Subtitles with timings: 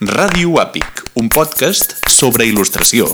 [0.00, 3.04] Ràdio Àpic, un podcast sobre il·lustració.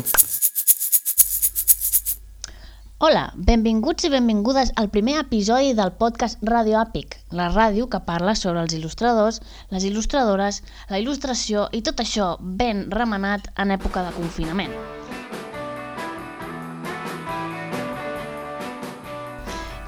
[3.02, 8.36] Hola, benvinguts i benvingudes al primer episodi del podcast Ràdio Àpic, la ràdio que parla
[8.38, 9.40] sobre els il·lustradors,
[9.74, 14.76] les il·lustradores, la il·lustració i tot això ben remenat en època de confinament.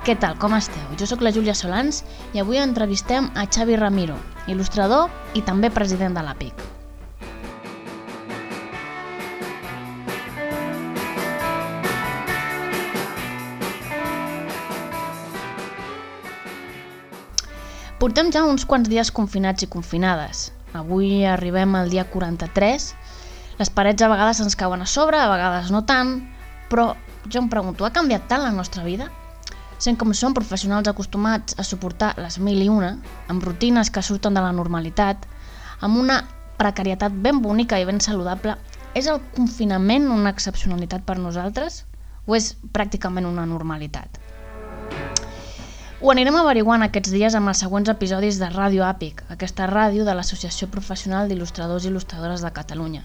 [0.02, 0.90] Què tal, com esteu?
[0.98, 2.02] Jo sóc la Júlia Solans
[2.34, 4.18] i avui entrevistem a Xavi Ramiro,
[4.50, 5.06] il·lustrador
[5.38, 6.77] i també president de l'APIC.
[17.98, 20.52] Portem ja uns quants dies confinats i confinades.
[20.78, 22.84] Avui arribem al dia 43.
[23.58, 26.20] Les parets a vegades ens cauen a sobre, a vegades no tant,
[26.70, 26.92] però
[27.26, 29.10] jo em pregunto, ha canviat tant la nostra vida?
[29.78, 32.96] sent com són professionals acostumats a suportar les mil i una,
[33.30, 35.26] amb rutines que surten de la normalitat,
[35.80, 36.24] amb una
[36.58, 38.56] precarietat ben bonica i ben saludable,
[38.98, 41.84] és el confinament una excepcionalitat per nosaltres
[42.26, 44.18] o és pràcticament una normalitat?
[45.98, 50.12] Ho anirem averiguant aquests dies amb els següents episodis de Ràdio Àpic, aquesta ràdio de
[50.14, 53.00] l'Associació Professional d'Il·lustradors i Il·lustradores de Catalunya.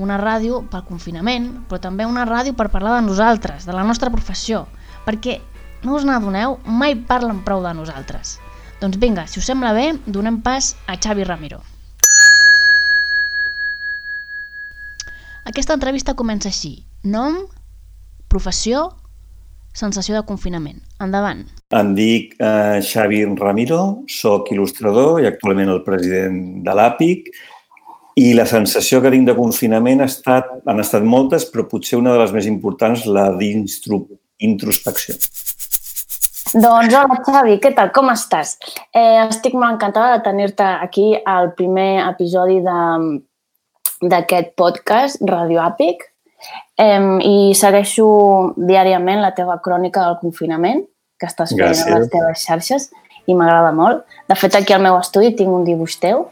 [0.00, 4.08] Una ràdio pel confinament, però també una ràdio per parlar de nosaltres, de la nostra
[4.14, 4.62] professió,
[5.04, 5.36] perquè
[5.84, 8.38] no us n'adoneu, mai parlen prou de nosaltres.
[8.80, 11.60] Doncs vinga, si us sembla bé, donem pas a Xavi Ramiro.
[15.44, 16.78] Aquesta entrevista comença així.
[17.04, 17.36] Nom,
[18.32, 18.94] professió,
[19.76, 20.80] sensació de confinament.
[21.02, 21.44] Endavant.
[21.76, 27.30] Em dic eh, Xavi Ramiro, sóc il·lustrador i actualment el president de l'APIC
[28.20, 32.12] i la sensació que tinc de confinament ha estat, han estat moltes, però potser una
[32.16, 35.14] de les més importants, la d'introspecció.
[36.50, 37.92] Doncs hola Xavi, què tal?
[37.94, 38.56] Com estàs?
[38.90, 42.58] Eh, estic molt encantada de tenir-te aquí al primer episodi
[44.02, 46.09] d'aquest podcast Radio Àpic
[46.78, 48.06] eh, i segueixo
[48.56, 50.84] diàriament la teva crònica del confinament
[51.20, 51.92] que estàs fent Gràcies.
[51.92, 52.88] a les teves xarxes
[53.28, 54.04] i m'agrada molt.
[54.28, 56.28] De fet, aquí al meu estudi tinc un dibuix teu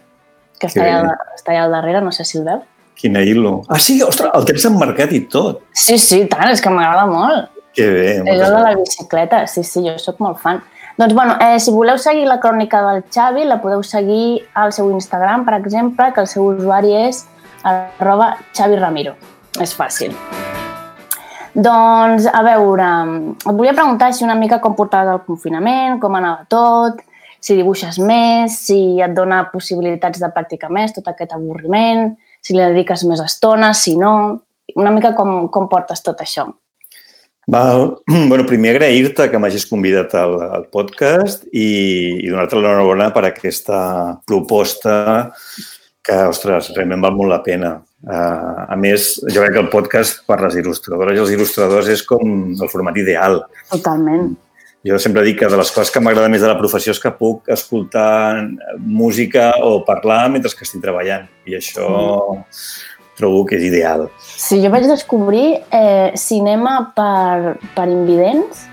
[0.59, 2.65] que està allà, està allà al darrere, no sé si el veus.
[2.99, 3.60] Quina il·lo.
[3.71, 5.60] Ah, sí, ostres, el tens emmarcat i tot.
[5.71, 7.53] Sí, sí, tant, és que m'agrada molt.
[7.77, 8.09] Que bé.
[8.25, 10.65] És el de la bicicleta, sí, sí, jo sóc molt fan.
[10.99, 14.91] Doncs, bueno, eh, si voleu seguir la crònica del Xavi, la podeu seguir al seu
[14.91, 17.22] Instagram, per exemple, que el seu usuari és
[17.62, 19.15] arroba Xavi Ramiro.
[19.56, 20.12] És fàcil.
[21.59, 22.88] Doncs, a veure,
[23.34, 27.00] et volia preguntar si una mica com portaves el confinament, com anava tot,
[27.41, 32.62] si dibuixes més, si et dona possibilitats de practicar més tot aquest avorriment, si li
[32.62, 34.44] dediques més estona, si no...
[34.76, 36.44] Una mica com, com portes tot això.
[37.48, 38.03] Val.
[38.28, 43.81] Bueno, primer agrair-te que m'hagis convidat al, al podcast i, i donar-te l'enhorabona per aquesta
[44.28, 44.98] proposta
[46.04, 47.72] que, ostres, realment val molt la pena.
[48.06, 52.04] Uh, a més, jo crec que el podcast per les il·lustradores i els il·lustradors és
[52.06, 53.42] com el format ideal.
[53.72, 54.31] Totalment.
[54.86, 57.10] Jo sempre dic que de les coses que m'agrada més de la professió és que
[57.10, 58.47] puc escoltar
[58.78, 61.26] música o parlar mentre que estic treballant.
[61.50, 61.88] I això...
[62.38, 62.47] Mm
[63.19, 64.06] trobo que és ideal.
[64.22, 68.66] Sí, jo vaig descobrir eh, cinema per, per invidents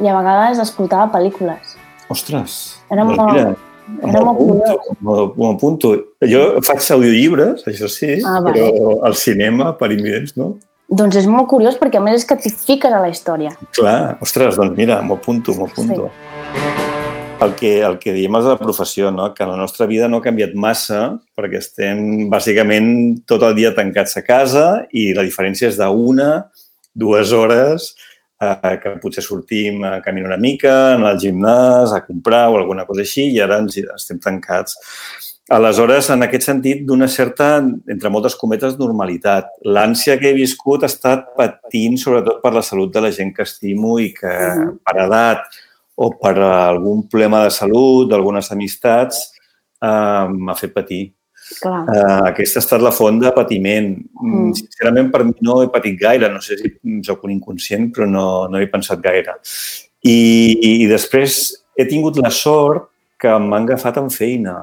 [0.00, 1.76] i a vegades escoltava pel·lícules.
[2.10, 2.56] Ostres!
[2.90, 4.90] Era doncs molt, mira, era molt curiós.
[5.02, 5.92] M'ho apunto.
[6.30, 8.56] Jo faig audiollibres, això sí, ah, vale.
[8.56, 10.54] però al cinema per invidents no.
[10.90, 13.54] Doncs és molt curiós perquè a més és que t'hi fiques a la història.
[13.76, 16.10] Clar, ostres, doncs mira, m'ho apunto, m'ho apunto.
[16.10, 16.80] Sí
[17.40, 19.30] el que, el que diem és la professió, no?
[19.34, 21.00] que la nostra vida no ha canviat massa
[21.38, 26.30] perquè estem bàsicament tot el dia tancats a casa i la diferència és d'una,
[26.92, 27.94] dues hores
[28.40, 32.86] eh, que potser sortim a caminar una mica, anar al gimnàs, a comprar o alguna
[32.88, 34.78] cosa així i ara ens estem tancats.
[35.50, 37.56] Aleshores, en aquest sentit, d'una certa,
[37.90, 39.48] entre moltes cometes, normalitat.
[39.66, 43.42] L'ànsia que he viscut ha estat patint sobretot per la salut de la gent que
[43.42, 44.30] estimo i que
[44.86, 45.58] per edat,
[46.00, 49.24] o per algun problema de salut, d'algunes amistats,
[49.82, 51.02] eh, m'ha fet patir.
[51.60, 51.82] Clar.
[51.90, 53.92] Eh, aquesta ha estat la font de patiment.
[54.22, 54.50] Mm.
[54.58, 56.30] Sincerament, per mi no he patit gaire.
[56.32, 56.72] No sé si
[57.06, 59.38] sóc un inconscient, però no, no he pensat gaire.
[60.06, 60.16] I,
[60.54, 61.40] i, I després
[61.76, 62.90] he tingut la sort
[63.20, 64.58] que m'han agafat en feina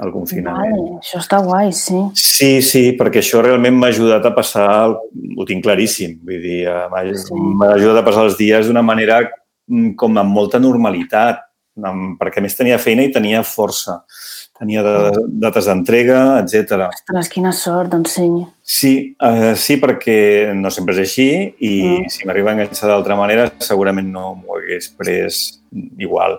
[0.00, 0.72] al confinament.
[0.72, 1.98] Vale, això està guai, sí.
[2.16, 6.88] Sí, sí, perquè això realment m'ha ajudat a passar, ho tinc claríssim, vull dir, eh,
[6.92, 7.36] m'ha sí.
[7.68, 9.20] ajudat a passar els dies d'una manera
[9.70, 11.51] Mm, com amb molta normalitat, amb,
[12.20, 14.02] perquè més tenia feina i tenia força.
[14.58, 14.96] Tenia de,
[15.42, 16.88] dates d'entrega, etc.
[16.92, 18.26] Ostres, quina sort, doncs sí.
[18.62, 21.28] Sí, eh, sí, perquè no sempre és així
[21.58, 22.12] i mm.
[22.12, 25.42] si m'arriba a enganxar d'altra manera segurament no m'ho hagués pres
[25.98, 26.38] igual.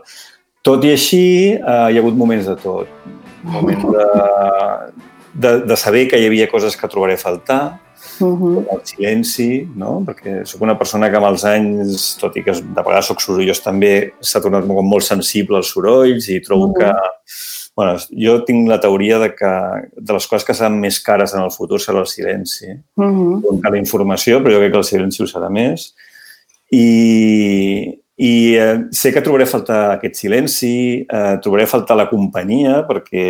[0.64, 1.26] Tot i així,
[1.58, 3.10] eh, hi ha hagut moments de tot.
[3.44, 4.06] Moments de,
[5.34, 7.80] de, de saber que hi havia coses que trobaré a faltar,
[8.20, 8.66] Uh -huh.
[8.72, 10.04] el silenci, no?
[10.06, 13.62] perquè sóc una persona que amb els anys, tot i que de vegades sóc sorollós
[13.64, 16.74] també, s'ha tornat molt, molt sensible als sorolls i trobo Mhm.
[16.78, 16.92] que...
[17.76, 19.52] Bueno, jo tinc la teoria de que
[19.98, 23.72] de les coses que seran més cares en el futur serà el silenci Uh -huh.
[23.72, 25.96] la informació, però jo crec que el silenci ho serà més.
[26.72, 32.10] I, i eh, sé que trobaré a faltar aquest silenci, eh, trobaré a faltar la
[32.12, 33.26] companyia, perquè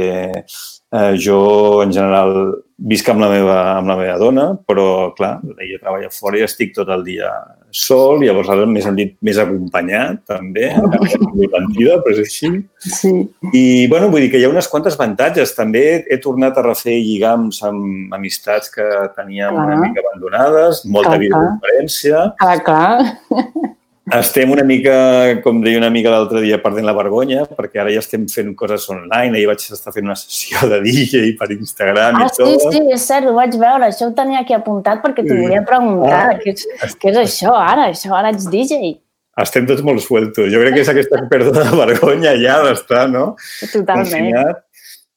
[0.94, 1.40] eh, jo,
[1.86, 2.36] en general,
[2.84, 6.74] visc amb la meva, amb la meva dona, però, clar, ella treballa fora i estic
[6.76, 7.32] tot el dia
[7.74, 12.52] sol, llavors ara m'he sentit més acompanyat, també, vull mentida, però és així.
[12.84, 13.14] Sí.
[13.50, 15.56] I, bueno, vull dir que hi ha unes quantes avantatges.
[15.58, 19.80] També he tornat a refer lligams amb amistats que teníem una Clar.
[19.88, 22.28] mica abandonades, molta Clar, videoconferència.
[22.44, 23.72] Clar, clar.
[24.12, 28.02] Estem una mica, com deia una amiga l'altre dia, perdent la vergonya, perquè ara ja
[28.04, 29.38] estem fent coses online.
[29.38, 32.66] Ahir vaig estar fent una sessió de DJ per Instagram Ah, i sí, tot.
[32.74, 33.88] sí, és cert, ho vaig veure.
[33.88, 35.46] Això ho tenia aquí apuntat perquè t'ho Sí.
[35.46, 36.34] volia preguntar.
[36.34, 36.38] Ah.
[36.44, 37.88] Què, és, què és això ara?
[37.94, 39.00] Això ara ets DJ.
[39.40, 40.52] Estem tots molt sueltos.
[40.52, 43.38] Jo crec que és aquesta pèrdua de vergonya ja d'estar, no?
[43.72, 44.12] Totalment.
[44.12, 44.60] confinat.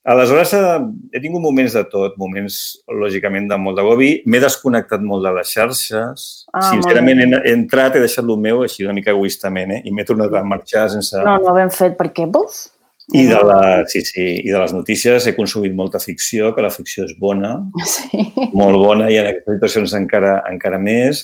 [0.07, 0.77] Aleshores, eh,
[1.13, 4.11] he tingut moments de tot, moments, lògicament, de molt d'agobi.
[4.31, 6.29] M'he desconnectat molt de les xarxes.
[6.53, 9.81] Ah, Sincerament, he, he entrat, he deixat el meu, així una mica egoistament, eh?
[9.83, 11.19] i m'he tornat a marxar sense...
[11.27, 12.69] No, no ben fet, perquè, buf,
[13.15, 16.73] I de, la, sí, sí, I de les notícies he consumit molta ficció, que la
[16.75, 17.53] ficció és bona,
[17.95, 18.25] sí.
[18.55, 21.23] molt bona, i en aquestes situacions encara, encara més.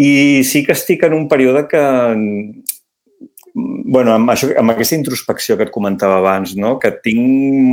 [0.00, 1.82] I sí que estic en un període que
[3.84, 6.76] bueno, amb, això, amb aquesta introspecció que et comentava abans, no?
[6.82, 7.20] que tinc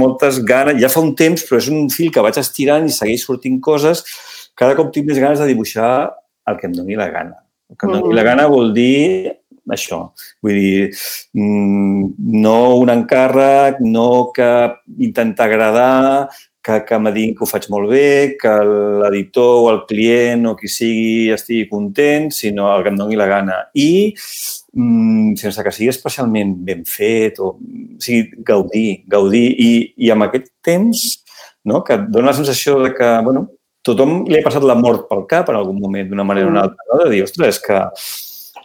[0.01, 3.25] moltes ganes, ja fa un temps, però és un fil que vaig estirant i segueix
[3.27, 4.03] sortint coses,
[4.55, 5.89] cada cop tinc més ganes de dibuixar
[6.49, 7.41] el que em doni la gana.
[7.69, 9.33] El que em doni la gana vol dir
[9.73, 10.11] això,
[10.45, 10.89] vull dir,
[11.33, 12.09] mm,
[12.45, 14.49] no un encàrrec, no que
[14.99, 16.29] intentar agradar,
[16.65, 18.53] que, que me diguin que ho faig molt bé, que
[19.03, 23.27] l'editor o el client o qui sigui estigui content, sinó el que em doni la
[23.29, 23.59] gana.
[23.77, 24.15] I
[24.75, 29.47] mm, sense que sigui especialment ben fet, o, o sigui, gaudir, gaudir.
[29.55, 31.05] I, I amb aquest temps,
[31.65, 33.47] no, que et dona la sensació de que, bueno,
[33.85, 36.65] tothom li ha passat la mort pel cap en algun moment, d'una manera o una
[36.67, 37.03] altra, no?
[37.03, 37.81] de dir, ostres, és que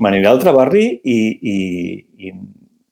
[0.01, 1.19] m'aniré a l'altre barri i,
[1.53, 1.57] i,
[2.25, 2.33] i,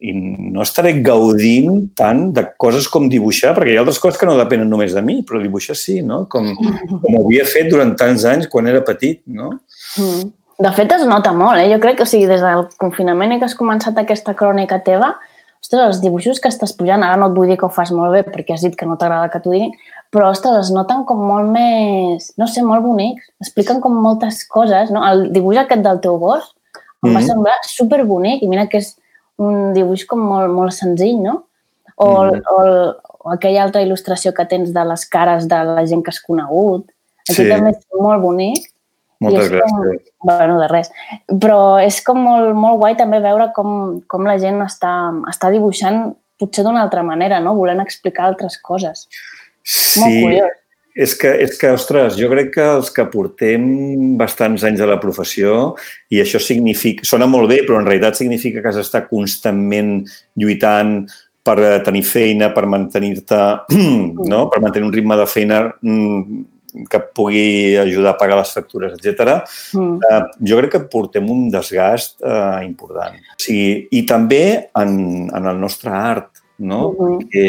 [0.09, 4.29] i no estaré gaudint tant de coses com dibuixar, perquè hi ha altres coses que
[4.29, 6.26] no depenen només de mi, però dibuixar sí, no?
[6.31, 9.55] Com, com ho havia fet durant tants anys quan era petit, no?
[9.97, 10.29] Mm.
[10.58, 11.69] De fet, es nota molt, eh?
[11.72, 15.12] Jo crec que, o sigui, des del confinament que has començat aquesta crònica teva,
[15.62, 18.10] ostres, els dibuixos que estàs pujant, ara no et vull dir que ho fas molt
[18.12, 19.70] bé perquè has dit que no t'agrada que t'ho diguin,
[20.10, 23.22] però, ostres, es noten com molt més, no sé, molt bonics.
[23.40, 25.05] Expliquen com moltes coses, no?
[25.06, 26.55] El dibuix aquest del teu gos
[27.04, 27.26] em va Mhm.
[27.26, 28.96] semblar superbonic i mira que és
[29.38, 31.44] un dibuix com molt, molt senzill, no?
[31.96, 32.43] O, Mhm.
[32.50, 36.11] o, el- o aquella altra il·lustració que tens de les cares de la gent que
[36.11, 36.90] has conegut.
[37.28, 37.49] Aquí Sí.
[37.49, 38.72] també és molt bonic.
[39.20, 40.12] Moltes com- gràcies.
[40.23, 40.91] Bueno, de res.
[41.26, 44.93] Però és com molt, molt guai també veure com, com la gent està,
[45.31, 47.56] està dibuixant potser d'una altra manera, no?
[47.59, 49.09] Volent explicar altres coses.
[49.99, 50.53] Molt Sí, curiós.
[50.94, 55.00] és que, és que, ostres, jo crec que els que portem bastants anys de la
[55.03, 55.75] professió,
[56.11, 60.05] i això significa, sona molt bé, però en realitat significa que has d'estar constantment
[60.38, 61.09] lluitant
[61.43, 63.43] per eh, tenir feina, per mantenir-te,
[64.32, 64.49] no?
[64.50, 66.43] per mantenir un ritme de feina mm,
[66.90, 69.38] que pugui ajudar a pagar les factures, etc.
[69.75, 69.97] Mm.
[69.99, 73.16] Uh, jo crec que portem un desgast uh, important.
[73.16, 74.42] O sigui, I també
[74.76, 74.92] en,
[75.33, 76.92] en el nostre art, no?
[76.92, 77.19] Mhm.
[77.23, 77.45] Perquè,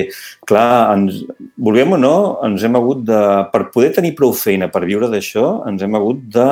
[0.48, 1.24] clar, ens,
[1.58, 2.16] vulguem o no,
[2.46, 3.22] ens hem hagut de...
[3.54, 6.50] Per poder tenir prou feina per viure d'això, ens hem hagut de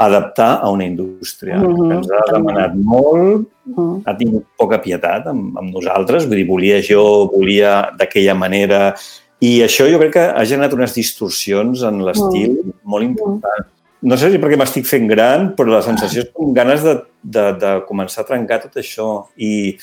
[0.00, 4.02] adaptar a una indústria Mhm, que ens ha demanat molt, Mm.
[4.06, 8.94] ha tingut poca pietat amb, amb nosaltres, vull dir, volia jo, volia d'aquella manera,
[9.40, 13.68] i això jo crec que ha generat unes distorsions en l'estil molt importants.
[14.02, 17.46] No sé si perquè m'estic fent gran, però la sensació és com ganes de, de,
[17.60, 19.76] de començar a trencar tot això i,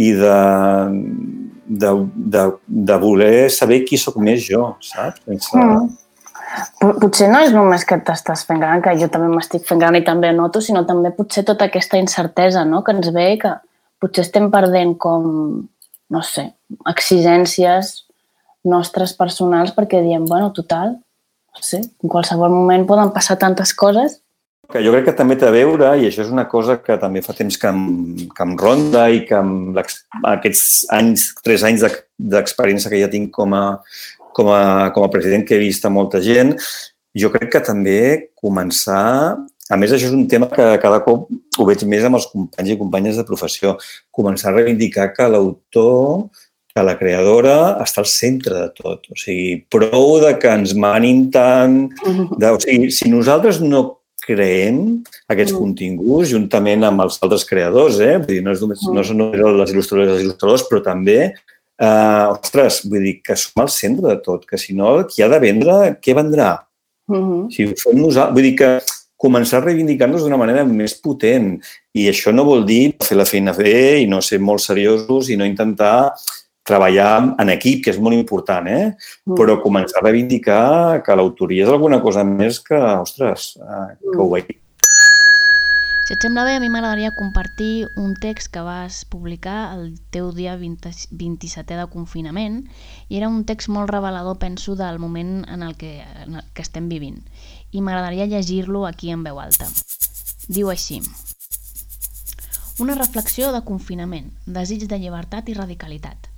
[0.00, 0.36] i de,
[1.68, 1.90] de,
[2.36, 2.44] de,
[2.90, 5.20] de voler saber qui sóc més jo, saps?
[5.26, 5.56] Sense...
[5.56, 5.90] Mm.
[6.80, 9.94] Pot- Potser no és només que t'estàs fent gran, que jo també m'estic fent gran
[9.96, 12.80] i també noto, sinó també potser tota aquesta incertesa no?
[12.82, 13.52] que ens ve que
[14.02, 15.28] potser estem perdent com,
[16.10, 16.48] no sé,
[16.90, 17.92] exigències
[18.64, 20.96] nostres personals perquè diem, bueno, total,
[21.50, 24.20] no sé, en qualsevol moment poden passar tantes coses.
[24.70, 27.24] Que jo crec que també té a veure, i això és una cosa que també
[27.24, 27.80] fa temps que em,
[28.30, 32.04] que em ronda i que amb aquests anys, tres anys d'ex-
[32.36, 33.64] d'experiència que ja tinc com a,
[34.36, 36.54] com, a, com a president que he vist a molta gent,
[37.18, 38.00] jo crec que també
[38.38, 39.40] començar...
[39.70, 42.72] A més, això és un tema que cada cop ho veig més amb els companys
[42.72, 43.76] i companyes de professió.
[44.10, 46.26] Començar a reivindicar que l'autor
[46.74, 49.08] que la creadora està al centre de tot.
[49.10, 51.88] O sigui, prou de que ens manin tant...
[52.38, 55.00] De, o sigui, si nosaltres no creem
[55.32, 55.58] aquests Mm.
[55.58, 58.18] continguts juntament amb els altres creadors, eh?
[58.18, 61.18] Vull dir, no, és només, no són només les il·lustradores i els il·lustradors, però també,
[61.80, 65.28] eh, ostres, vull dir que som al centre de tot, que si no, qui ha
[65.32, 66.60] de vendre, què vendrà?
[67.08, 67.50] Mhm.
[67.50, 68.72] Si ho fem nosaltres, vull dir que
[69.20, 71.58] començar a reivindicar-nos d'una manera més potent.
[71.92, 75.36] I això no vol dir fer la feina bé i no ser molt seriosos i
[75.36, 76.12] no intentar
[76.70, 77.10] treballar
[77.42, 78.94] en equip, que és molt important, eh?
[79.36, 84.30] Però començar a reivindicar que l'autoria és alguna cosa més que, ostres, eh, que ho
[84.30, 84.60] veiem.
[86.10, 90.32] Si et sembla bé, a mi m'agradaria compartir un text que vas publicar el teu
[90.34, 92.64] dia 20, 27è de confinament
[93.06, 96.66] i era un text molt revelador, penso, del moment en el que, en el que
[96.66, 97.20] estem vivint.
[97.70, 99.70] I m'agradaria llegir-lo aquí en veu alta.
[100.50, 100.98] Diu així.
[102.82, 106.29] Una reflexió de confinament, desig de llibertat i radicalitat.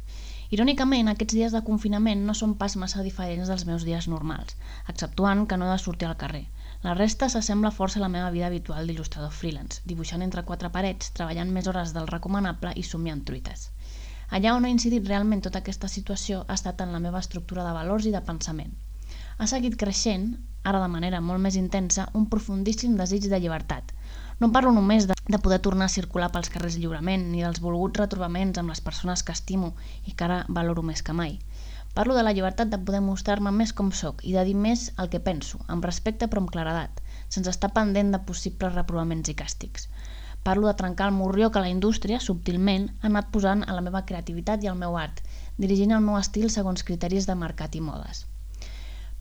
[0.53, 4.57] Irònicament, aquests dies de confinament no són pas massa diferents dels meus dies normals,
[4.93, 6.43] exceptuant que no he de sortir al carrer.
[6.83, 11.09] La resta s'assembla força a la meva vida habitual d'il·lustrador freelance, dibuixant entre quatre parets,
[11.17, 13.71] treballant més hores del recomanable i somiant truites.
[14.39, 17.73] Allà on ha incidit realment tota aquesta situació ha estat en la meva estructura de
[17.79, 18.77] valors i de pensament.
[19.39, 20.29] Ha seguit creixent,
[20.69, 23.97] ara de manera molt més intensa, un profundíssim desig de llibertat.
[24.41, 28.01] No parlo només de, de poder tornar a circular pels carrers lliurement, ni dels volguts
[28.01, 29.75] retrobaments amb les persones que estimo
[30.07, 31.39] i que ara valoro més que mai.
[31.95, 35.11] Parlo de la llibertat de poder mostrar-me més com sóc i de dir més el
[35.13, 39.89] que penso, amb respecte però amb claredat, sense estar pendent de possibles reprovaments i càstigs.
[40.43, 44.07] Parlo de trencar el morrió que la indústria, subtilment, ha anat posant a la meva
[44.09, 45.21] creativitat i al meu art,
[45.59, 48.25] dirigint el meu estil segons criteris de mercat i modes.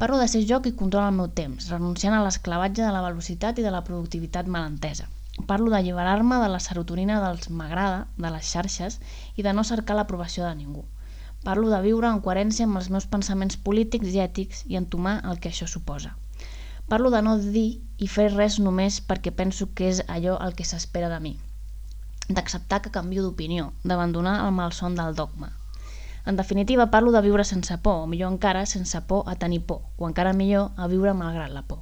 [0.02, 3.60] Parlo de ser jo qui controla el meu temps, renunciant a l'esclavatge de la velocitat
[3.62, 5.04] i de la productivitat malentesa.
[5.52, 8.98] Parlo d'alliberar-me de la serotonina dels m'agrada, de les xarxes,
[9.38, 10.82] i de no cercar l'aprovació de ningú.
[11.46, 15.38] Parlo de viure en coherència amb els meus pensaments polítics i ètics i entomar el
[15.38, 16.16] que això suposa.
[16.90, 17.70] Parlo de no dir
[18.02, 21.38] i fer res només perquè penso que és allò el que s'espera de mi.
[22.28, 25.54] D'acceptar que canvio d'opinió, d'abandonar el malson del dogma.
[26.26, 29.82] En definitiva, parlo de viure sense por, o millor encara, sense por a tenir por,
[29.98, 31.80] o encara millor, a viure malgrat la por.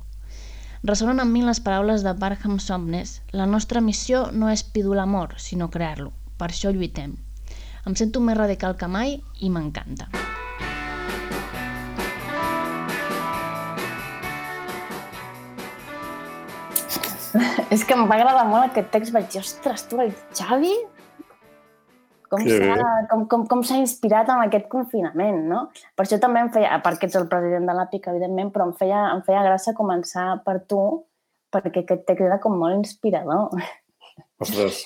[0.82, 5.36] Ressonen en mi les paraules de Barham Somnes La nostra missió no és pidur l'amor,
[5.38, 6.14] sinó crear-lo.
[6.40, 7.18] Per això lluitem.
[7.86, 10.08] Em sento més radical que mai i m'encanta.
[17.76, 19.14] És que em va agradar molt aquest text.
[19.16, 20.74] Vaig dir, ostres, tu, el Xavi,
[22.30, 22.58] com bé.
[22.60, 25.66] s'ha com, com, com inspirat en aquest confinament, no?
[25.96, 28.70] Per això també em feia, a part que ets el president de l'APIC, evidentment, però
[28.70, 30.82] em feia, em feia gràcia començar per tu,
[31.54, 33.50] perquè aquest text era com molt inspirador.
[34.40, 34.86] Ostres,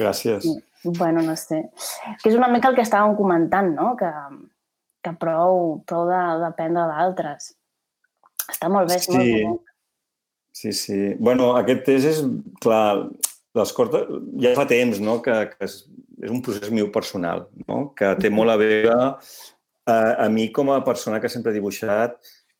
[0.00, 0.46] gràcies.
[0.84, 1.62] Bueno, no sé.
[2.22, 3.92] Que és una mica el que estàvem comentant, no?
[3.96, 4.10] Que,
[5.04, 7.52] que prou, prou de, dependre d'altres.
[8.50, 9.36] Està molt bé, és molt Sí.
[9.44, 9.68] bonic.
[10.52, 10.96] Sí, sí.
[11.18, 12.18] bueno, aquest test és,
[12.60, 13.08] clar,
[13.56, 14.04] les cortes,
[14.42, 15.78] ja fa temps, no?, que, que és,
[16.22, 18.94] és un procés meu personal, no?, que té molt a veure
[19.86, 22.14] a, a mi com a persona que sempre he dibuixat,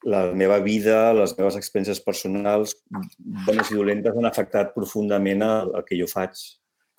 [0.05, 2.75] la meva vida, les meves experiències personals,
[3.47, 6.35] bones i dolentes, han afectat profundament el, el que jo faig.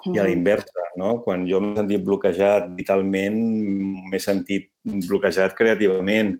[0.03, 1.13] I a la inversa, no?
[1.23, 3.37] Quan jo m'he sentit bloquejat vitalment,
[4.11, 4.67] m'he sentit
[5.07, 6.33] bloquejat creativament.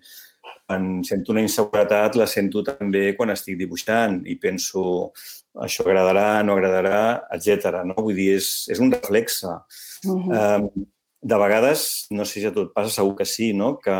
[0.68, 5.14] Quan sento una inseguretat, la sento també quan estic dibuixant i penso
[5.62, 7.04] això agradarà, no agradarà,
[7.36, 7.84] etc.
[7.86, 7.98] No?
[8.00, 9.60] Vull dir, és, és un reflexe.
[10.04, 10.34] Mhm.
[10.34, 10.88] Um,
[11.24, 13.78] de vegades, no sé si a tot passa, segur que sí, no?
[13.80, 13.96] que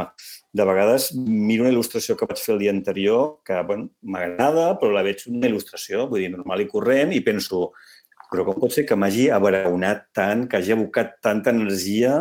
[0.52, 4.92] de vegades miro una il·lustració que vaig fer el dia anterior que bueno, m'agrada, però
[4.92, 7.70] la veig una il·lustració, vull dir, normal i corrent, i penso,
[8.28, 12.18] però com pot ser que m'hagi abraonat tant, que hagi abocat tanta energia,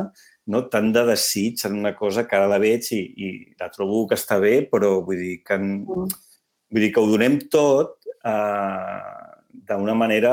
[0.46, 0.62] no?
[0.70, 4.18] tant de desig en una cosa que ara la veig i, i la trobo que
[4.20, 9.21] està bé, però vull dir que, en, vull dir que ho donem tot eh,
[9.52, 10.32] d'una manera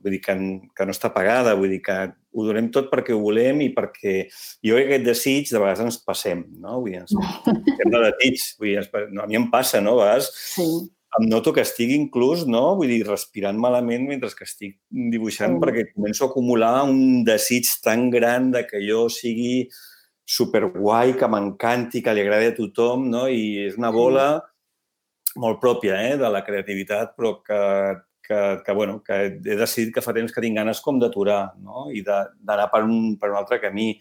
[0.00, 0.34] vull dir que,
[0.74, 1.96] que no està pagada, vull dir que
[2.34, 4.14] ho donem tot perquè ho volem i perquè
[4.64, 6.80] jo crec que aquest desig de vegades ens passem, no?
[6.80, 7.14] Vull dir, ens
[7.68, 9.98] passem de desig, vull dir, ens, no, a mi em passa, no?
[9.98, 10.66] A vegades Sí.
[11.20, 12.74] em noto que estic inclús, no?
[12.78, 15.60] Vull dir, respirant malament mentre que estic dibuixant Mm.
[15.62, 19.68] perquè començo a acumular un desig tan gran de que jo sigui
[20.26, 23.28] superguai, que m'encanti, que li agradi a tothom, no?
[23.28, 24.42] I és una bola
[25.36, 27.60] molt pròpia eh, de la creativitat, però que,
[28.26, 31.88] que, que, bueno, que he decidit que fa temps que tinc ganes com d'aturar no?
[31.92, 33.92] i d'anar per, un, per un altre camí.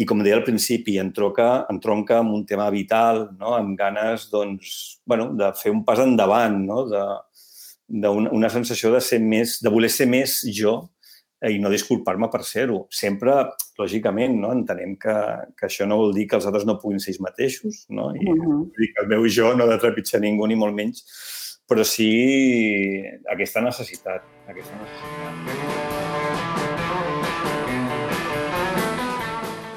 [0.00, 3.52] I com deia al principi, em tronca, em tronca amb un tema vital, no?
[3.58, 6.86] amb ganes doncs, bueno, de fer un pas endavant, no?
[6.88, 7.02] de,
[7.90, 10.78] d'una una sensació de ser més, de voler ser més jo
[11.48, 12.82] i no disculpar-me per ser-ho.
[12.92, 13.32] Sempre,
[13.80, 14.52] lògicament, no?
[14.52, 15.14] entenem que,
[15.56, 18.10] que això no vol dir que els altres no puguin ser ells mateixos, no?
[18.14, 18.58] I Mhm.
[18.66, 21.04] vull dir que el meu jo no ha de trepitjar ningú, ni molt menys,
[21.70, 22.10] però sí
[23.30, 26.00] aquesta necessitat, aquesta necessitat.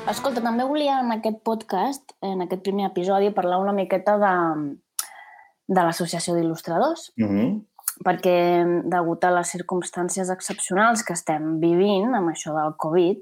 [0.09, 4.33] Escolta, també volia en aquest podcast, en aquest primer episodi, parlar una miqueta de,
[5.69, 7.61] de l'Associació d'Il·lustradors, Mm -hmm.
[8.05, 8.37] perquè
[8.89, 13.21] degut a les circumstàncies excepcionals que estem vivint amb això del Covid,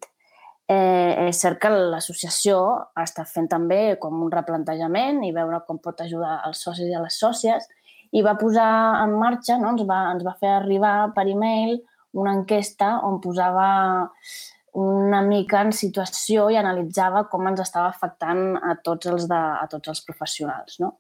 [0.68, 6.00] eh, és cert que l'associació està fent també com un replantejament i veure com pot
[6.02, 7.68] ajudar els socis i les sòcies
[8.12, 8.70] i va posar
[9.04, 9.74] en marxa, no?
[9.76, 11.78] ens, va, ens va fer arribar per e-mail
[12.20, 13.68] una enquesta on posava
[14.82, 19.68] una mica en situació i analitzava com ens estava afectant a tots els, de, a
[19.72, 20.80] tots els professionals.
[20.80, 20.98] No?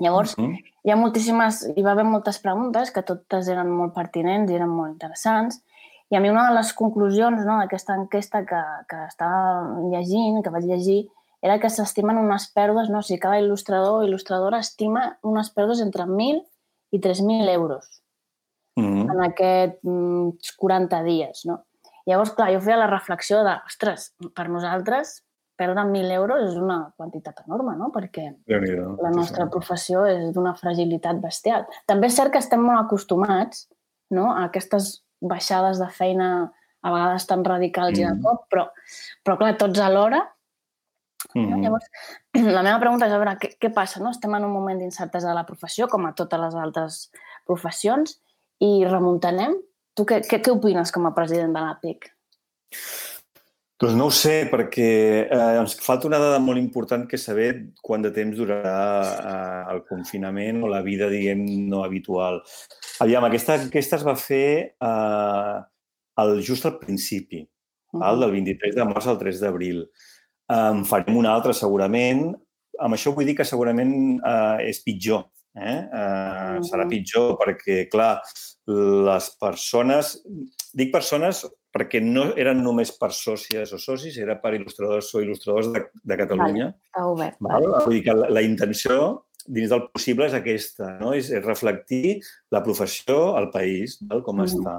[0.00, 0.64] Llavors, Mm -hmm.
[0.84, 4.68] hi ha moltíssimes, hi va haver moltes preguntes que totes eren molt pertinents i eren
[4.68, 5.62] molt interessants
[6.10, 10.50] i a mi una de les conclusions no, d'aquesta enquesta que, que estava llegint, que
[10.50, 11.08] vaig llegir,
[11.42, 12.98] era que s'estimen unes pèrdues, no?
[12.98, 16.42] o sigui, cada il·lustrador o il·lustradora estima unes pèrdues entre 1.000
[16.92, 18.02] i 3.000 euros
[18.78, 19.10] Mm -hmm.
[19.10, 21.44] en aquests 40 dies.
[21.46, 21.64] No?
[22.06, 25.24] Llavors, clar, jo feia la reflexió de, ostres, per nosaltres
[25.58, 27.90] perdre 1.000 euros és una quantitat enorme, no?
[27.94, 28.28] perquè
[29.02, 31.66] la nostra professió és d'una fragilitat bestial.
[31.90, 33.66] També és cert que estem molt acostumats
[34.14, 34.30] no?
[34.30, 36.28] a aquestes baixades de feina
[36.80, 38.00] a vegades tan radicals mm.
[38.00, 38.68] i de cop, però,
[39.26, 40.22] però clar, tots alhora.
[41.34, 41.44] Mm?
[41.44, 41.62] -hmm.
[41.62, 41.86] Llavors,
[42.58, 44.00] la meva pregunta és, a veure, què, què passa?
[44.00, 44.10] No?
[44.10, 47.10] Estem en un moment d'incertesa de la professió, com a totes les altres
[47.44, 48.20] professions,
[48.60, 49.54] i remuntanem.
[49.94, 52.10] Tu què, què, què opines com a president de l'APIC?
[53.78, 54.88] Doncs no ho sé, perquè
[55.22, 57.52] eh, ens falta una dada molt important que saber
[57.86, 62.40] quant de temps durarà eh, el confinament o la vida, diguem, no habitual.
[63.04, 65.58] Aviam, aquesta enquesta es va fer eh,
[66.24, 67.44] el, just al principi,
[67.94, 68.18] val?
[68.18, 69.84] del 23 de març al 3 d'abril.
[70.48, 72.30] En farem una altra segurament.
[72.78, 75.26] Amb això vull dir que segurament eh, és pitjor.
[75.58, 75.78] Eh?
[75.82, 76.58] Eh.
[76.68, 78.16] Serà pitjor perquè, clar,
[79.08, 80.16] les persones...
[80.78, 81.42] Dic persones
[81.74, 86.18] perquè no eren només per sòcies o socis, era per il·lustradors o il·lustradors de, de
[86.20, 86.68] Catalunya.
[86.68, 87.40] Vale, està obert.
[87.44, 87.66] Val?
[87.84, 88.98] Vull dir que la, la intenció
[89.48, 91.14] dins del possible és aquesta, no?
[91.16, 92.18] és, és reflectir
[92.54, 94.22] la professió al país, val?
[94.24, 94.54] com mm -hmm.
[94.54, 94.74] està.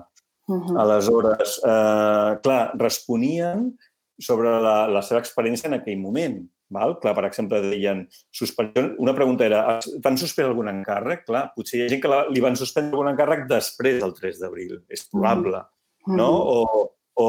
[0.49, 0.79] Mm -hmm.
[0.81, 3.77] Aleshores, eh, clar, responien
[4.19, 6.39] sobre la, la seva experiència en aquell moment.
[6.69, 6.99] Val?
[7.01, 11.25] Clar, per exemple, deien, suspensió, una pregunta era, t'han suspès algun encàrrec?
[11.25, 14.43] Clar, potser hi ha gent que la, li van suspendre algun encàrrec després del 3
[14.43, 15.57] d'abril, és probable.
[15.57, 15.77] Mm -hmm
[16.07, 16.29] no?
[16.31, 17.27] O, o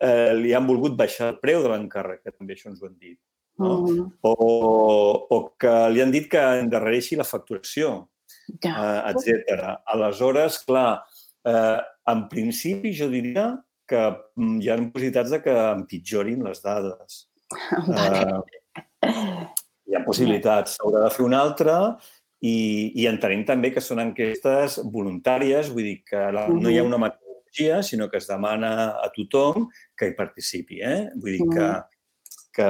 [0.00, 2.96] eh, li han volgut baixar el preu de l'encàrrec, que també això ens ho han
[2.98, 3.18] dit.
[3.58, 3.72] No?
[3.86, 4.06] Mm.
[4.22, 4.34] O,
[5.34, 7.94] o que li han dit que endarrereixi la facturació,
[8.62, 8.74] ja.
[8.74, 9.74] eh, etc.
[9.94, 10.90] Aleshores, clar,
[11.48, 11.78] eh,
[12.12, 13.50] en principi jo diria
[13.88, 14.04] que
[14.60, 17.22] hi ha possibilitats de que empitjorin les dades.
[17.88, 18.42] Vale.
[19.02, 19.46] Eh,
[19.88, 20.76] hi ha possibilitats.
[20.76, 21.78] S'haurà de fer una altra
[22.44, 22.56] i,
[22.94, 27.00] i entenem també que són enquestes voluntàries, vull dir que la, no hi ha una
[27.02, 30.82] metodologia, sinó que es demana a tothom que hi participi.
[30.84, 30.98] Eh?
[31.16, 31.70] Vull dir que,
[32.58, 32.68] que,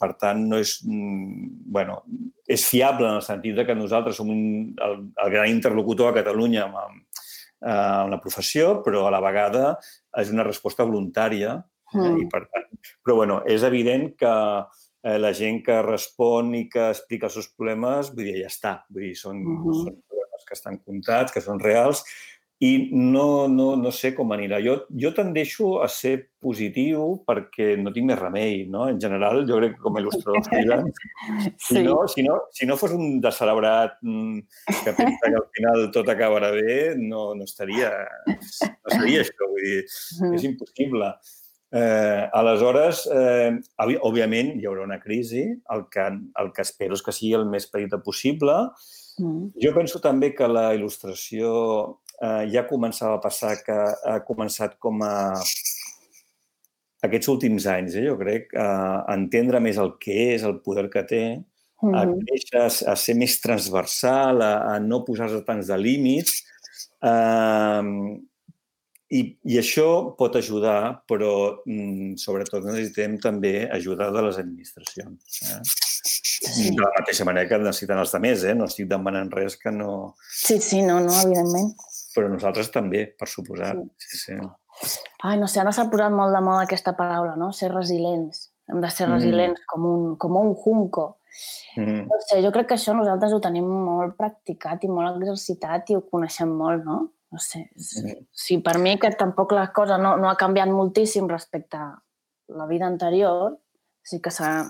[0.00, 2.02] per tant, no és, bueno,
[2.46, 4.44] és fiable en el sentit de que nosaltres som un,
[4.84, 7.22] el, el gran interlocutor a Catalunya amb, amb,
[7.64, 9.78] amb la professió, però a la vegada
[10.20, 11.58] és una resposta voluntària.
[11.94, 12.24] Mm.
[12.24, 12.66] I per tant,
[13.04, 14.34] però bueno, és evident que
[15.04, 18.74] eh, la gent que respon i que explica els seus problemes, vull dir, ja està.
[18.90, 19.82] Vull dir, són, mm -hmm.
[19.82, 22.04] són problemes que estan comptats, que són reals,
[22.62, 24.60] i no, no, no sé com anirà.
[24.62, 26.14] Jo, jo tendeixo a ser
[26.44, 28.86] positiu perquè no tinc més remei, no?
[28.92, 31.10] En general, jo crec que com a il·lustrador freelance,
[31.58, 31.74] sí.
[31.74, 36.12] si, no, si, no, si no fos un descerebrat que pensa que al final tot
[36.14, 37.90] acabarà bé, no, no estaria,
[38.28, 39.80] no seria això, vull dir,
[40.34, 41.14] és impossible.
[41.74, 43.50] Eh, aleshores, eh,
[44.06, 45.48] òbviament, hi haurà una crisi.
[45.74, 46.06] El que,
[46.38, 48.54] el que espero és que sigui el més petita possible.
[49.18, 49.50] Mm.
[49.62, 51.50] Jo penso també que la il·lustració
[52.24, 53.76] eh, ja començava a passar, que
[54.10, 55.14] ha començat com a
[57.04, 61.04] aquests últims anys, eh, jo crec, a entendre més el que és, el poder que
[61.04, 61.98] té, mm -hmm.
[62.00, 66.42] a créixer, a ser més transversal, a, a no posar-se tants de límits.
[67.02, 67.82] Eh,
[69.14, 69.86] i, I això
[70.18, 75.40] pot ajudar, però mm, sobretot necessitem també ajudar de les administracions.
[75.44, 75.60] Eh?
[76.04, 76.70] Sí.
[76.74, 78.54] De la mateixa manera que necessiten els altres, eh?
[78.58, 80.14] no estic demanant res que no...
[80.32, 81.70] Sí, sí, no, no, evidentment.
[82.14, 83.74] Però nosaltres també, per suposar.
[83.74, 84.08] Sí.
[84.08, 84.38] Sí, sí.
[85.22, 87.52] Ai, no sé, ara s'ha posat molt de moda aquesta paraula, no?
[87.54, 88.48] Ser resilients.
[88.70, 89.66] Hem de ser resilients mm.
[89.70, 91.08] com, un, com un junco.
[91.76, 92.06] Mm.
[92.10, 95.98] No sé, jo crec que això nosaltres ho tenim molt practicat i molt exercitat i
[95.98, 97.00] ho coneixem molt, no?
[97.34, 98.26] no sé, Mm.
[98.30, 101.88] sí, per mi que tampoc la cosa no, no ha canviat moltíssim respecte a
[102.46, 103.58] la vida anterior,
[104.04, 104.62] sí que s'ha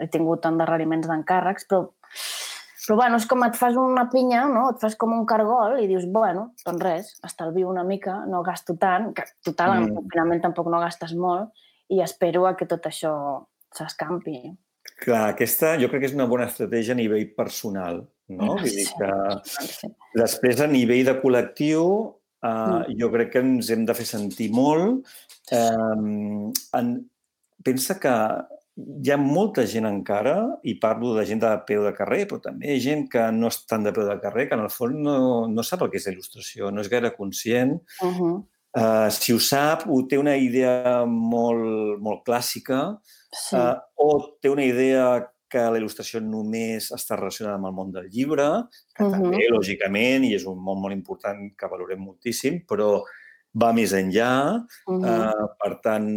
[0.00, 1.92] he tingut endarreriments d'encàrrecs, però,
[2.82, 4.70] però bueno, és com et fas una pinya, no?
[4.72, 8.74] et fas com un cargol i dius, bueno, doncs res, estalvio una mica, no gasto
[8.80, 9.94] tant, que total, en Mm.
[10.00, 11.52] confinament tampoc no gastes molt,
[11.88, 13.12] i espero a que tot això
[13.76, 14.56] s'escampi.
[15.02, 18.56] Clar, aquesta jo crec que és una bona estratègia a nivell personal, no?
[18.56, 19.12] Vull dir que
[20.18, 21.84] després a nivell de col·lectiu
[22.42, 25.06] eh, jo crec que ens hem de fer sentir molt.
[25.52, 26.92] Eh, en,
[27.62, 28.14] pensa que
[28.76, 32.78] hi ha molta gent encara, i parlo de gent de peu de carrer, però també
[32.80, 35.16] gent que no estan de peu de carrer, que en el fons no,
[35.48, 37.78] no sap el que és la il·lustració, no és gaire conscient.
[38.00, 38.34] Uh -huh.
[38.72, 42.96] Uh, si ho sap, ho té una idea molt, molt clàssica,
[43.28, 43.54] sí.
[43.54, 48.08] uh, o té una idea que la il·lustració només està relacionada amb el món del
[48.08, 48.46] llibre,
[48.96, 49.10] que uh.
[49.10, 49.12] -huh.
[49.12, 53.02] també, lògicament, i és un món molt important que valorem moltíssim, però
[53.54, 55.32] va més enllà, Uh -huh.
[55.32, 56.08] uh, per tant,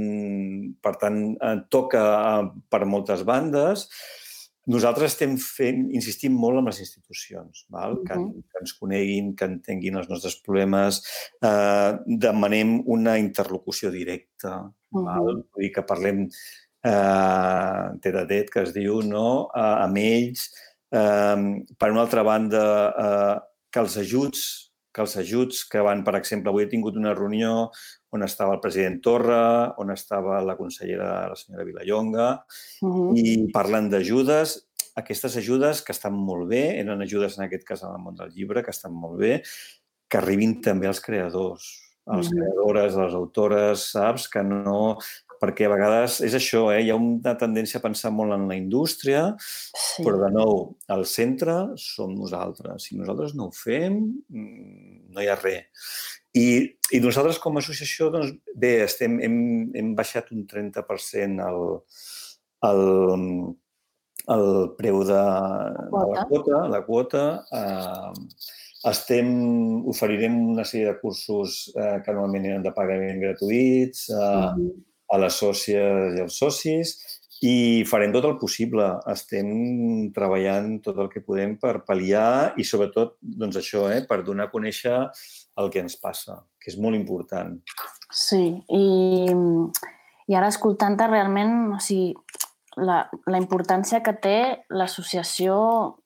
[0.81, 2.01] per tant eh, toca
[2.41, 3.89] eh, per moltes bandes.
[4.67, 7.99] Nosaltres estem fent, insistim molt en les institucions, val?
[8.03, 8.31] Que, Mhm.
[8.49, 11.03] que ens coneguin, que entenguin els nostres problemes,
[11.41, 15.23] eh, demanem una interlocució directa, val?
[15.35, 15.43] Mhm.
[15.53, 16.27] Vull dir que parlem
[16.83, 19.49] eh, tet a tet, que es diu, no?
[19.55, 20.51] Eh, amb ells.
[20.91, 23.39] Eh, per una altra banda, eh,
[23.71, 27.69] que els ajuts que els ajuts que van, per exemple, avui he tingut una reunió
[28.15, 32.29] on estava el president Torra, on estava la consellera, la senyora Vilallonga,
[32.81, 33.17] Uh -huh.
[33.19, 34.67] i parlen d'ajudes.
[34.95, 38.31] Aquestes ajudes que estan molt bé, eren ajudes en aquest cas en el món del
[38.31, 39.41] llibre, que estan molt bé,
[40.07, 44.29] que arribin també als creadors, a les creadores, a les autores, saps?
[44.29, 44.97] Que no...
[45.41, 46.81] Perquè a vegades és això, eh?
[46.85, 49.35] hi ha una tendència a pensar molt en la indústria,
[49.75, 50.03] Sí.
[50.03, 52.83] però de nou, al centre som nosaltres.
[52.83, 55.65] Si nosaltres no ho fem, mm, no hi ha res.
[56.35, 56.47] I,
[56.91, 59.37] i nosaltres com a associació, doncs, bé, estem, hem,
[59.75, 61.61] hem baixat un 30% el,
[62.67, 62.83] el,
[64.35, 66.25] el preu de, de la quota.
[66.33, 66.67] quota.
[66.73, 68.11] La quota eh,
[68.91, 69.29] estem,
[69.87, 74.73] oferirem una sèrie de cursos eh, que normalment eren de pagament gratuïts, eh, Uh -huh.
[75.11, 76.95] A les sòcies i als socis
[77.45, 78.85] i farem tot el possible.
[79.11, 79.49] Estem
[80.15, 84.53] treballant tot el que podem per pal·liar i, sobretot, doncs això, eh, per donar a
[84.53, 84.95] conèixer
[85.61, 87.57] el que ens passa, que és molt important.
[88.11, 88.85] Sí, i,
[90.31, 92.15] i ara escoltant-te realment, o sigui,
[92.75, 94.39] la, la importància que té
[94.75, 95.55] l'associació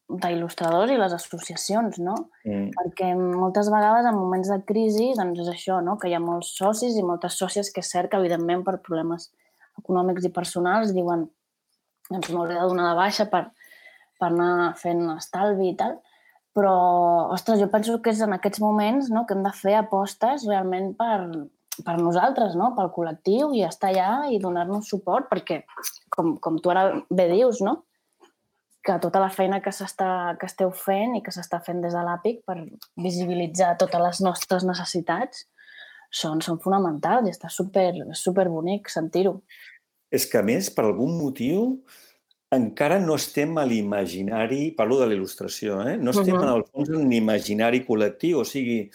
[0.09, 2.15] d'il·lustradors i les associacions, no?
[2.47, 2.71] Mm.
[2.73, 5.99] Perquè moltes vegades en moments de crisi doncs és això, no?
[6.01, 9.29] que hi ha molts socis i moltes sòcies que és cert que evidentment per problemes
[9.77, 11.27] econòmics i personals diuen
[12.09, 13.43] doncs m'hauré de donar de baixa per,
[14.17, 15.99] per anar fent estalvi i tal,
[16.57, 16.73] però,
[17.35, 20.95] ostres, jo penso que és en aquests moments no, que hem de fer apostes realment
[20.97, 21.19] per,
[21.85, 22.73] per nosaltres, no?
[22.77, 25.61] pel col·lectiu i estar allà i donar-nos suport perquè,
[26.09, 27.83] com, com tu ara bé dius, no?
[28.89, 32.01] Que tota la feina que, s'està que esteu fent i que s'està fent des de
[32.05, 32.57] l'APIC per
[32.97, 35.45] visibilitzar totes les nostres necessitats
[36.09, 39.37] són, són fonamentals i està super, super bonic sentir-ho.
[40.09, 41.83] És que, a més, per algun motiu,
[42.55, 45.97] encara no estem a l'imaginari, parlo de la il·lustració, eh?
[46.01, 46.43] no estem Mhm.
[46.47, 48.89] en el fons en l'imaginari col·lectiu, o sigui,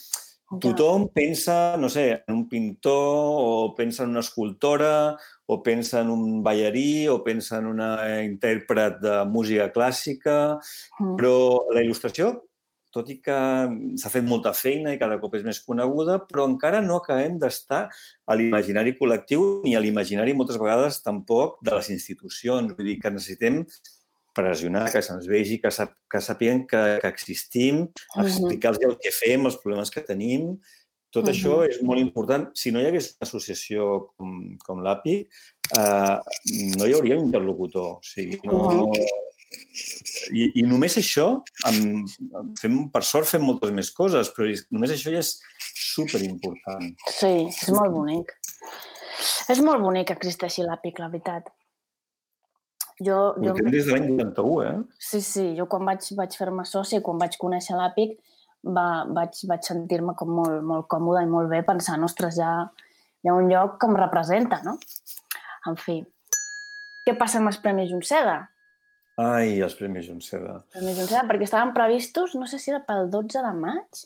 [0.60, 6.10] tothom pensa, no sé, en un pintor o pensa en una escultora o pensa en
[6.10, 10.58] un ballarí o pensa en una intèrpret de música clàssica,
[11.00, 11.16] Mm.
[11.16, 12.42] però la il·lustració,
[12.94, 13.36] tot i que
[13.98, 17.88] s'ha fet molta feina i cada cop és més coneguda, però encara no acabem d'estar
[17.90, 22.76] a l'imaginari col·lectiu ni a l'imaginari moltes vegades tampoc de les institucions.
[22.76, 23.64] Vull dir que necessitem
[24.34, 27.84] pressionar, que se'ns vegi, que, sap, que sàpiguen que, que existim,
[28.20, 30.56] explicar-los el que fem, els problemes que tenim.
[31.14, 31.30] Tot Mhm.
[31.30, 32.48] això és molt important.
[32.58, 35.28] Si no hi hagués una associació com, com l'API,
[35.78, 36.16] eh,
[36.76, 37.92] no hi hauria un interlocutor.
[37.98, 39.06] O sigui, no, Mhm.
[40.34, 42.08] i, I només això, amb,
[42.58, 45.40] fem, per sort fem moltes més coses, però és- només això ja és
[45.94, 46.96] superimportant.
[47.14, 48.32] Sí, és molt bonic.
[49.48, 51.46] És molt bonic que existeixi l'APIC, la veritat.
[53.02, 54.74] Jo, Ho jo, fem des de l'any 91, eh?
[55.02, 58.12] sí, sí, jo quan vaig, vaig fer-me sòcia i quan vaig conèixer l'APIC
[58.70, 62.52] va, vaig, vaig sentir-me com molt, molt còmoda i molt bé pensant, ostres, ja
[63.24, 64.76] hi ha un lloc que em representa, no?
[65.68, 66.02] En fi.
[67.04, 68.36] Què passa amb els Premis Junceda?
[69.20, 70.60] Ai, els Premis Junceda.
[70.74, 74.04] Premis Junceda, perquè estaven previstos, no sé si era pel 12 de maig.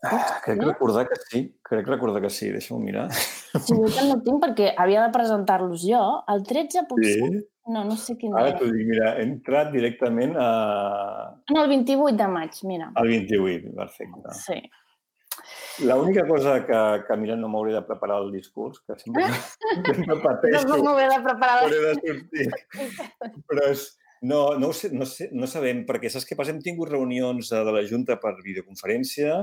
[0.00, 3.10] Ah, crec recordar que sí, crec recordar que sí, deixa'm mirar.
[3.12, 6.00] Sí, jo ho tinc perquè havia de presentar-los jo.
[6.32, 7.30] El 13 potser...
[7.70, 8.58] No, no sé quin Ara dia.
[8.58, 10.48] t'ho dic, mira, he entrat directament a,
[11.52, 12.90] No, el 28 de maig, mira.
[12.98, 14.34] al 28, perfecte.
[14.40, 14.58] Sí.
[15.86, 19.24] L'única cosa que, que mira no m'hauré de preparar el discurs, que sempre,
[19.86, 20.66] sempre pateixo.
[20.68, 21.70] No m'hauré de preparar.
[21.70, 22.48] De sortir.
[23.48, 23.86] Però és,
[24.22, 26.52] no, no, ho sé, no, sé, no sabem, perquè saps què passa?
[26.52, 29.38] Hem tingut reunions de la Junta per videoconferència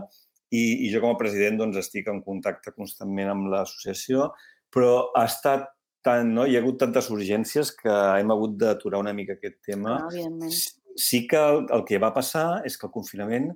[0.53, 4.29] i, i jo com a president doncs, estic en contacte constantment amb l'associació,
[4.73, 5.65] però ha estat
[6.08, 6.48] tant, no?
[6.48, 10.00] hi ha hagut tantes urgències que hem hagut d'aturar una mica aquest tema.
[10.00, 10.56] No, evidentment.
[10.98, 13.52] Sí que el, el que va passar és que el confinament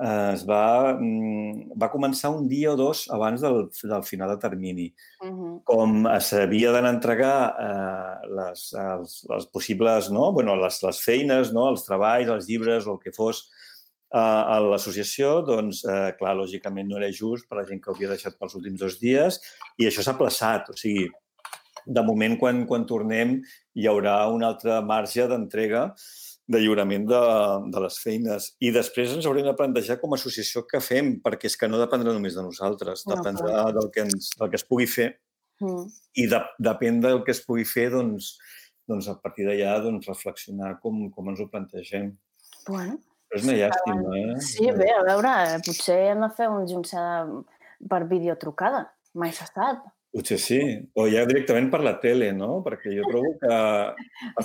[0.00, 4.38] eh, es va, mm, va començar un dia o dos abans del, del final de
[4.42, 4.88] termini.
[5.22, 5.54] Uh -huh.
[5.64, 10.32] Com s'havia d'anar a entregar eh, les, els, les possibles, no?
[10.32, 11.68] bueno, les, les feines, no?
[11.70, 13.50] els treballs, els llibres o el que fos
[14.12, 17.94] eh, a l'associació, doncs, eh, clar, lògicament no era just per la gent que ho
[17.94, 19.40] havia deixat pels últims dos dies
[19.78, 20.70] i això s'ha plaçat.
[20.70, 21.08] O sigui,
[21.86, 23.38] de moment, quan, quan tornem,
[23.74, 25.88] hi haurà un altre marge d'entrega
[26.46, 27.20] de lliurament de,
[27.72, 28.50] de les feines.
[28.60, 31.80] I després ens haurem de plantejar com a associació què fem, perquè és que no
[31.80, 35.14] dependrà només de nosaltres, No, dependrà del que, ens, del que es pugui fer
[35.62, 35.86] Mm.
[36.18, 38.34] i de, depèn del que es pugui fer, doncs,
[38.90, 42.12] doncs a partir d'allà doncs, reflexionar com, com ens ho plantegem.
[42.66, 42.98] Bueno,
[43.30, 44.40] Però és una llàstima, eh?
[44.44, 45.34] sí, bé, a veure,
[45.66, 47.24] potser hem de fer un junçada
[47.90, 48.84] per videotrucada.
[49.14, 49.86] Mai se sap.
[50.14, 50.58] Potser sí.
[50.94, 52.60] O ja directament per la tele, no?
[52.62, 53.56] Perquè jo trobo que...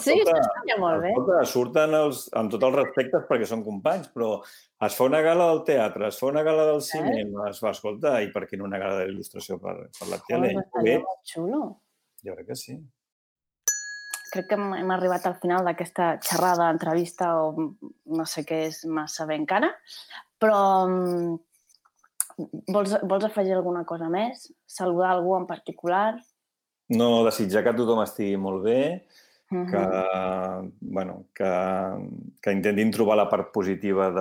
[0.01, 1.11] Sí, això estaria molt bé.
[1.13, 5.51] Escolta, surten els, amb tots els respectes perquè són companys, però es fa una gala
[5.51, 8.65] del teatre, es fa una gala del cinema, es fa, escolta, i per què no
[8.65, 10.55] una gala d'il·lustració per, per la tele?
[10.57, 10.95] Home, Bé,
[11.29, 11.61] xulo.
[12.25, 12.79] jo crec que sí.
[14.33, 17.69] Crec que hem, hem arribat al final d'aquesta xerrada, entrevista o
[18.17, 19.69] no sé què és massa bé encara,
[20.41, 21.37] però mm,
[22.67, 24.47] vols, vols afegir alguna cosa més?
[24.65, 26.19] Saludar algú en particular?
[26.89, 28.81] No desitjar que tothom estigui molt bé,
[29.51, 29.65] Mhm.
[29.71, 31.49] que, bueno, que,
[32.39, 34.11] que intentin trobar la part positiva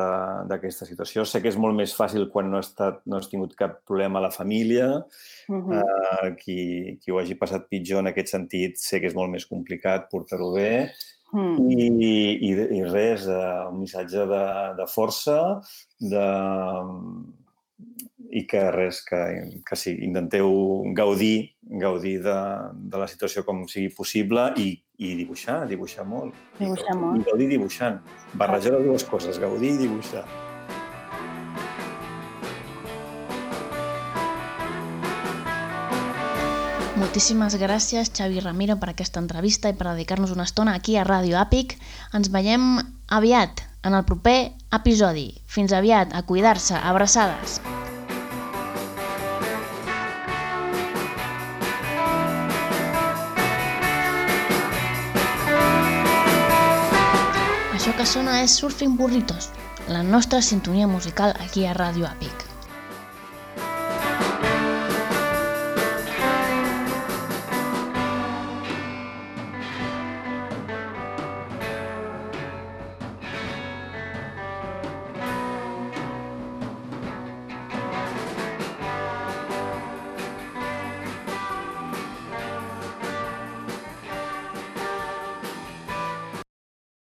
[0.49, 1.27] d'aquesta situació.
[1.29, 4.21] Sé que és molt més fàcil quan no has, estat, no has tingut cap problema
[4.21, 5.05] a la família,
[5.49, 5.73] Mhm.
[5.83, 9.45] eh, qui, qui ho hagi passat pitjor en aquest sentit, sé que és molt més
[9.45, 10.91] complicat portar-ho bé.
[11.31, 11.71] Mm.
[11.77, 11.89] I,
[12.41, 14.45] i, i res, eh, un missatge de,
[14.79, 15.61] de força
[16.01, 16.25] de,
[18.31, 19.19] i que res, que,
[19.65, 20.51] que sí, intenteu
[20.97, 22.37] gaudir, gaudir de,
[22.75, 26.37] de la situació com sigui possible i, i dibuixar, dibuixar molt.
[26.59, 27.23] Dibuixar I, molt.
[27.23, 28.03] I gaudir dibuixant.
[28.35, 30.27] Barrejar les dues coses, gaudir i dibuixar.
[36.99, 41.39] Moltíssimes gràcies, Xavi Ramiro, per aquesta entrevista i per dedicar-nos una estona aquí a Ràdio
[41.39, 41.79] Àpic.
[42.13, 44.39] Ens veiem aviat, en el proper
[44.75, 45.31] episodi.
[45.47, 47.61] Fins aviat, a cuidar-se, abraçades.
[58.39, 59.49] És Surfing Burritos,
[59.89, 62.48] la nostra sintonia musical aquí a Ràdio Àpic.